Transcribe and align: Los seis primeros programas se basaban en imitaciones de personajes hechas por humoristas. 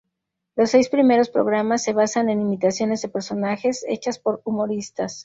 Los 0.55 0.71
seis 0.71 0.89
primeros 0.89 1.29
programas 1.29 1.83
se 1.83 1.93
basaban 1.93 2.31
en 2.31 2.41
imitaciones 2.41 3.03
de 3.03 3.09
personajes 3.09 3.85
hechas 3.87 4.17
por 4.17 4.41
humoristas. 4.45 5.19